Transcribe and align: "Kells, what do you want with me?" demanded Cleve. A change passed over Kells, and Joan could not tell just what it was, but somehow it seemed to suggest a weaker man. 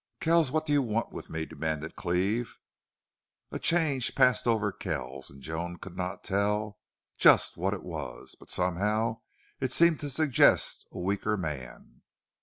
"Kells, 0.19 0.51
what 0.51 0.65
do 0.65 0.73
you 0.73 0.81
want 0.81 1.11
with 1.11 1.29
me?" 1.29 1.45
demanded 1.45 1.95
Cleve. 1.95 2.57
A 3.51 3.59
change 3.59 4.15
passed 4.15 4.47
over 4.47 4.71
Kells, 4.71 5.29
and 5.29 5.43
Joan 5.43 5.77
could 5.77 5.95
not 5.95 6.23
tell 6.23 6.79
just 7.19 7.55
what 7.55 7.75
it 7.75 7.83
was, 7.83 8.33
but 8.33 8.49
somehow 8.49 9.21
it 9.59 9.71
seemed 9.71 9.99
to 9.99 10.09
suggest 10.09 10.87
a 10.91 10.97
weaker 10.97 11.37
man. 11.37 12.01